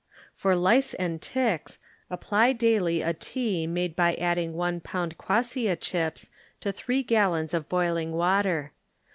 For 0.33 0.55
Lice 0.55 0.95
and 0.95 1.21
Ticks 1.21 1.77
apply 2.09 2.55
dail^ 2.55 3.05
a 3.07 3.13
tea 3.13 3.67
made 3.67 3.95
by 3.95 4.15
adding 4.15 4.53
one 4.53 4.79
pound 4.79 5.15
quassia 5.19 5.79
chips 5.79 6.31
to 6.61 6.71
three 6.71 7.03
gallons 7.03 7.53
of 7.53 7.69
hoilinj! 7.69 8.09
water. 8.09 8.71